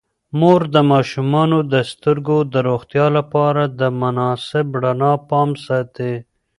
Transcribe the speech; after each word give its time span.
مور 0.39 0.61
د 0.75 0.77
ماشومانو 0.91 1.57
د 1.73 1.75
سترګو 1.91 2.37
د 2.53 2.55
روغتیا 2.69 3.05
لپاره 3.17 3.63
د 3.79 3.81
مناسب 4.01 4.65
رڼا 4.83 5.13
پام 5.29 5.49
ساتي. 5.65 6.13